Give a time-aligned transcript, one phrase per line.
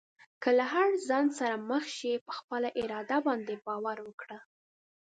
[0.41, 4.37] که له هر خنډ سره مخ شې، په خپل اراده باندې باور وکړه.